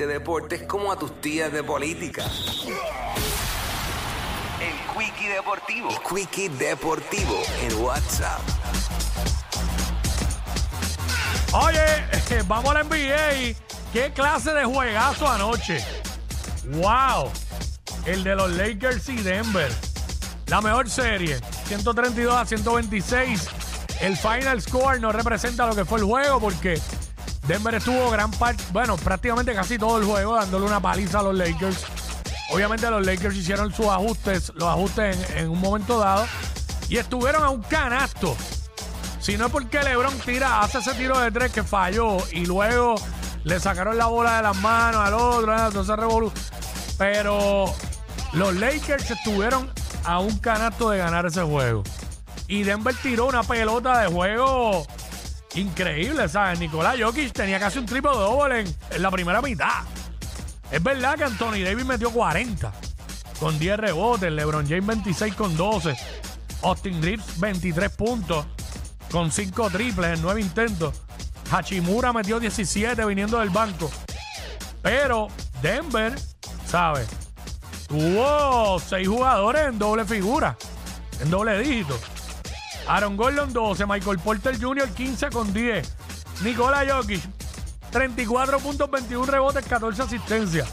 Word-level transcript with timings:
de 0.00 0.06
deportes 0.06 0.62
como 0.62 0.90
a 0.90 0.98
tus 0.98 1.20
tías 1.20 1.52
de 1.52 1.62
política. 1.62 2.24
El 4.58 4.74
Quickie 4.96 5.28
Deportivo. 5.28 5.90
El 5.90 5.98
Quickie 5.98 6.48
Deportivo 6.48 7.42
en 7.60 7.74
WhatsApp. 7.82 8.40
Oye, 11.52 11.84
vamos 12.48 12.70
a 12.70 12.82
la 12.82 12.84
NBA. 12.84 13.54
¿Qué 13.92 14.10
clase 14.14 14.54
de 14.54 14.64
juegazo 14.64 15.28
anoche? 15.28 15.84
¡Wow! 16.64 17.30
El 18.06 18.24
de 18.24 18.36
los 18.36 18.50
Lakers 18.52 19.06
y 19.10 19.16
Denver. 19.16 19.70
La 20.46 20.62
mejor 20.62 20.88
serie. 20.88 21.38
132 21.66 22.34
a 22.34 22.46
126. 22.46 23.48
El 24.00 24.16
final 24.16 24.62
score 24.62 24.98
no 24.98 25.12
representa 25.12 25.66
lo 25.66 25.74
que 25.74 25.84
fue 25.84 25.98
el 25.98 26.04
juego 26.04 26.40
porque 26.40 26.80
Denver 27.50 27.74
estuvo 27.74 28.08
gran 28.10 28.30
parte, 28.30 28.62
bueno, 28.72 28.96
prácticamente 28.96 29.52
casi 29.54 29.76
todo 29.76 29.98
el 29.98 30.04
juego 30.04 30.36
dándole 30.36 30.66
una 30.66 30.78
paliza 30.78 31.18
a 31.18 31.24
los 31.24 31.34
Lakers. 31.34 31.84
Obviamente 32.52 32.88
los 32.88 33.04
Lakers 33.04 33.34
hicieron 33.34 33.74
sus 33.74 33.86
ajustes, 33.86 34.52
los 34.54 34.68
ajustes 34.68 35.18
en, 35.34 35.50
un 35.50 35.60
momento 35.60 35.98
dado 35.98 36.26
y 36.88 36.98
estuvieron 36.98 37.42
a 37.42 37.50
un 37.50 37.60
canasto 37.62 38.36
si 39.18 39.36
no 39.36 39.46
es 39.46 39.52
porque 39.52 39.82
LeBron 39.82 40.16
tira, 40.20 40.60
hace 40.60 40.78
ese 40.78 40.94
tiro 40.94 41.18
de 41.18 41.32
tres 41.32 41.50
que 41.50 41.64
falló 41.64 42.18
y 42.30 42.46
luego 42.46 42.94
le 43.42 43.58
sacaron 43.58 43.98
la 43.98 44.06
bola 44.06 44.36
de 44.36 44.42
las 44.42 44.56
manos 44.58 45.04
al 45.04 45.14
otro, 45.14 45.66
entonces 45.66 45.96
revolú. 45.96 46.32
Pero 46.98 47.64
los 48.32 48.54
Lakers 48.54 49.10
estuvieron 49.10 49.68
a 50.04 50.20
un 50.20 50.38
canasto 50.38 50.90
de 50.90 50.98
ganar 50.98 51.26
ese 51.26 51.42
juego. 51.42 51.82
Y 52.46 52.62
Denver 52.62 52.94
tiró 53.02 53.26
una 53.26 53.42
pelota 53.42 54.02
de 54.02 54.06
juego 54.06 54.86
increíble, 55.54 56.28
¿sabes? 56.28 56.58
Nicolás 56.58 56.96
Jokic 57.00 57.32
tenía 57.32 57.58
casi 57.58 57.78
un 57.78 57.86
triple 57.86 58.10
doble 58.12 58.60
en, 58.60 59.02
la 59.02 59.10
primera 59.10 59.42
mitad. 59.42 59.84
Es 60.70 60.82
verdad 60.82 61.16
que 61.16 61.24
Anthony 61.24 61.64
Davis 61.64 61.84
metió 61.84 62.10
40 62.10 62.72
con 63.38 63.58
10 63.58 63.78
rebotes, 63.78 64.30
LeBron 64.30 64.68
James 64.68 64.86
26 64.86 65.34
con 65.34 65.56
12, 65.56 65.96
Austin 66.62 67.02
Reeves 67.02 67.40
23 67.40 67.90
puntos 67.90 68.46
con 69.10 69.30
5 69.30 69.70
triples 69.70 70.18
en 70.18 70.22
9 70.22 70.40
intentos. 70.40 71.02
Hachimura 71.50 72.12
metió 72.12 72.38
17 72.38 73.04
viniendo 73.06 73.40
del 73.40 73.50
banco. 73.50 73.90
Pero 74.82 75.28
Denver, 75.60 76.14
¿sabes? 76.66 77.08
Tuvo 77.88 78.78
6 78.78 79.08
jugadores 79.08 79.66
en 79.66 79.78
doble 79.78 80.04
figura, 80.04 80.56
en 81.20 81.30
doble 81.30 81.58
dígito. 81.58 81.98
Aaron 82.88 83.16
Gordon 83.16 83.52
12, 83.52 83.86
Michael 83.86 84.18
Porter 84.18 84.58
Jr. 84.60 84.88
15 84.88 85.30
con 85.30 85.52
10. 85.52 85.96
Nikola 86.42 86.84
Jokic 86.88 87.22
34 87.90 88.58
puntos, 88.60 88.90
21 88.90 89.26
rebotes, 89.26 89.66
14 89.66 90.02
asistencias. 90.02 90.68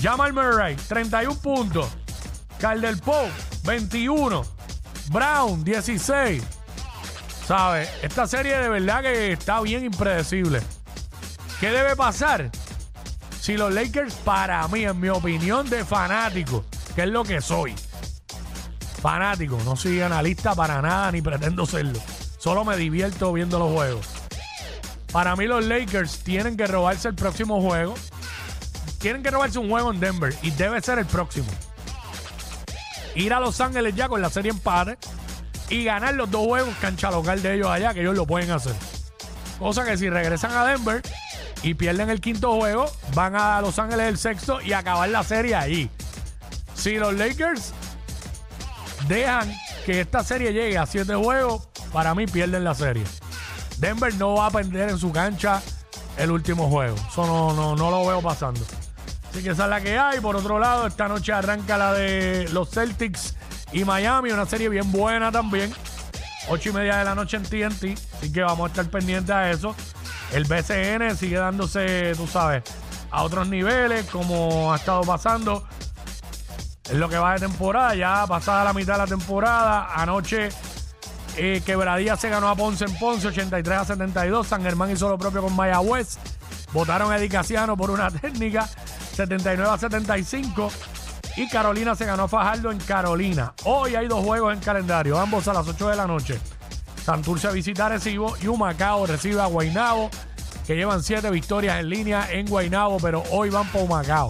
Jamal 0.00 0.32
Murray 0.32 0.76
31 0.76 1.34
puntos. 1.40 1.88
Caldel 2.58 2.98
Pope 2.98 3.32
21. 3.64 4.42
Brown 5.10 5.64
16. 5.64 6.42
¿Sabes? 7.46 7.90
Esta 8.02 8.26
serie 8.26 8.56
de 8.58 8.68
verdad 8.68 9.02
que 9.02 9.32
está 9.32 9.60
bien 9.60 9.84
impredecible. 9.84 10.62
¿Qué 11.58 11.70
debe 11.70 11.96
pasar? 11.96 12.50
Si 13.40 13.56
los 13.56 13.72
Lakers, 13.72 14.14
para 14.16 14.66
mí, 14.68 14.84
en 14.84 15.00
mi 15.00 15.08
opinión 15.08 15.68
de 15.68 15.84
fanático, 15.84 16.64
que 16.94 17.02
es 17.02 17.08
lo 17.08 17.24
que 17.24 17.40
soy, 17.40 17.74
fanático, 19.00 19.58
no 19.64 19.76
soy 19.76 20.00
analista 20.00 20.54
para 20.54 20.80
nada 20.82 21.10
ni 21.12 21.22
pretendo 21.22 21.66
serlo. 21.66 21.98
Solo 22.38 22.64
me 22.64 22.76
divierto 22.76 23.32
viendo 23.32 23.58
los 23.58 23.72
juegos. 23.72 24.06
Para 25.12 25.34
mí 25.34 25.46
los 25.46 25.64
Lakers 25.64 26.20
tienen 26.20 26.56
que 26.56 26.66
robarse 26.66 27.08
el 27.08 27.14
próximo 27.14 27.60
juego. 27.60 27.94
Tienen 28.98 29.22
que 29.22 29.30
robarse 29.30 29.58
un 29.58 29.68
juego 29.68 29.92
en 29.92 30.00
Denver 30.00 30.34
y 30.42 30.50
debe 30.52 30.80
ser 30.80 30.98
el 30.98 31.06
próximo. 31.06 31.48
Ir 33.14 33.34
a 33.34 33.40
Los 33.40 33.60
Ángeles 33.60 33.94
ya 33.94 34.08
con 34.08 34.22
la 34.22 34.30
serie 34.30 34.50
empate 34.50 34.98
y 35.68 35.84
ganar 35.84 36.14
los 36.14 36.30
dos 36.30 36.46
juegos 36.46 36.74
cancha 36.80 37.10
local 37.10 37.42
de 37.42 37.54
ellos 37.54 37.68
allá, 37.68 37.92
que 37.92 38.00
ellos 38.00 38.16
lo 38.16 38.26
pueden 38.26 38.50
hacer. 38.50 38.74
Cosa 39.58 39.84
que 39.84 39.96
si 39.96 40.08
regresan 40.08 40.52
a 40.52 40.64
Denver 40.64 41.02
y 41.62 41.74
pierden 41.74 42.08
el 42.08 42.20
quinto 42.20 42.54
juego, 42.54 42.90
van 43.14 43.34
a 43.34 43.60
Los 43.60 43.78
Ángeles 43.78 44.06
el 44.06 44.18
sexto 44.18 44.60
y 44.60 44.72
acabar 44.72 45.08
la 45.08 45.24
serie 45.24 45.54
ahí. 45.54 45.90
Si 46.74 46.94
los 46.96 47.14
Lakers 47.14 47.74
dejan 49.08 49.52
que 49.86 50.00
esta 50.00 50.22
serie 50.24 50.52
llegue 50.52 50.78
a 50.78 50.86
siete 50.86 51.14
juegos, 51.14 51.68
para 51.92 52.14
mí 52.14 52.26
pierden 52.26 52.64
la 52.64 52.74
serie. 52.74 53.04
Denver 53.78 54.14
no 54.14 54.34
va 54.34 54.46
a 54.46 54.50
perder 54.50 54.90
en 54.90 54.98
su 54.98 55.10
cancha 55.12 55.62
el 56.16 56.30
último 56.30 56.68
juego. 56.68 56.96
Eso 56.96 57.26
no, 57.26 57.52
no, 57.54 57.76
no 57.76 57.90
lo 57.90 58.06
veo 58.06 58.20
pasando. 58.20 58.60
Así 59.30 59.42
que 59.42 59.50
esa 59.50 59.64
es 59.64 59.70
la 59.70 59.80
que 59.80 59.98
hay. 59.98 60.20
Por 60.20 60.36
otro 60.36 60.58
lado, 60.58 60.86
esta 60.86 61.08
noche 61.08 61.32
arranca 61.32 61.78
la 61.78 61.94
de 61.94 62.48
los 62.52 62.70
Celtics 62.70 63.36
y 63.72 63.84
Miami, 63.84 64.32
una 64.32 64.46
serie 64.46 64.68
bien 64.68 64.90
buena 64.92 65.32
también. 65.32 65.72
Ocho 66.48 66.70
y 66.70 66.72
media 66.72 66.96
de 66.96 67.04
la 67.04 67.14
noche 67.14 67.36
en 67.36 67.44
TNT. 67.44 67.98
Así 68.16 68.32
que 68.32 68.42
vamos 68.42 68.68
a 68.68 68.72
estar 68.72 68.90
pendientes 68.90 69.34
a 69.34 69.50
eso. 69.50 69.74
El 70.32 70.44
BCN 70.44 71.16
sigue 71.16 71.36
dándose, 71.36 72.12
tú 72.16 72.26
sabes, 72.26 72.62
a 73.10 73.22
otros 73.22 73.48
niveles, 73.48 74.06
como 74.06 74.72
ha 74.72 74.76
estado 74.76 75.02
pasando 75.02 75.66
en 76.90 77.00
lo 77.00 77.08
que 77.08 77.18
va 77.18 77.34
de 77.34 77.40
temporada. 77.40 77.94
Ya 77.94 78.26
pasada 78.26 78.64
la 78.64 78.72
mitad 78.72 78.94
de 78.94 78.98
la 78.98 79.06
temporada. 79.06 79.94
Anoche 79.94 80.48
eh, 81.36 81.62
Quebradía 81.64 82.16
se 82.16 82.28
ganó 82.28 82.48
a 82.48 82.56
Ponce 82.56 82.84
en 82.84 82.98
Ponce, 82.98 83.28
83 83.28 83.78
a 83.78 83.84
72. 83.84 84.46
San 84.46 84.62
Germán 84.62 84.90
hizo 84.90 85.08
lo 85.08 85.18
propio 85.18 85.42
con 85.42 85.54
Mayagüez. 85.54 86.18
Votaron 86.72 87.12
a 87.12 87.16
Eddie 87.16 87.28
Casiano 87.28 87.76
por 87.76 87.90
una 87.90 88.10
técnica, 88.20 88.68
79 89.14 89.70
a 89.72 89.78
75. 89.78 90.70
Y 91.36 91.48
Carolina 91.48 91.94
se 91.94 92.06
ganó 92.06 92.24
a 92.24 92.28
Fajardo 92.28 92.70
en 92.70 92.78
Carolina. 92.78 93.54
Hoy 93.64 93.94
hay 93.94 94.08
dos 94.08 94.24
juegos 94.24 94.52
en 94.52 94.60
calendario, 94.60 95.18
ambos 95.18 95.46
a 95.48 95.54
las 95.54 95.66
8 95.66 95.88
de 95.88 95.96
la 95.96 96.06
noche. 96.06 96.40
Santurce 97.04 97.50
visita 97.52 97.88
Recibo 97.88 98.36
y 98.42 98.46
Humacao 98.46 99.06
recibe 99.06 99.40
a 99.40 99.46
Guainabo, 99.46 100.10
que 100.66 100.76
llevan 100.76 101.02
siete 101.02 101.30
victorias 101.30 101.80
en 101.80 101.88
línea 101.88 102.30
en 102.30 102.46
Guainabo, 102.46 102.98
pero 103.00 103.22
hoy 103.30 103.48
van 103.48 103.66
por 103.68 103.82
Humacao. 103.82 104.28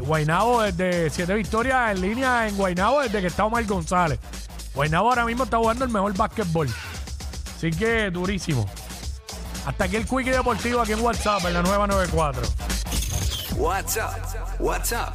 Guainabo 0.00 0.62
desde 0.62 1.10
siete 1.10 1.34
victorias 1.34 1.92
en 1.92 2.00
línea 2.00 2.48
en 2.48 2.56
Guainabo 2.56 3.00
desde 3.00 3.20
que 3.20 3.26
está 3.28 3.44
Omar 3.44 3.64
González. 3.66 4.18
Guainabo 4.74 5.08
ahora 5.08 5.24
mismo 5.24 5.44
está 5.44 5.58
jugando 5.58 5.84
el 5.84 5.90
mejor 5.90 6.16
básquetbol. 6.16 6.68
Así 7.56 7.70
que 7.70 8.10
durísimo. 8.10 8.66
Hasta 9.66 9.84
aquí 9.84 9.96
el 9.96 10.06
Quickie 10.06 10.30
Deportivo 10.30 10.80
aquí 10.80 10.92
en 10.92 11.00
WhatsApp 11.00 11.44
en 11.46 11.54
la 11.54 11.62
nueva 11.62 11.86
94. 11.86 12.42
WhatsApp. 13.56 14.14
WhatsApp 14.58 15.08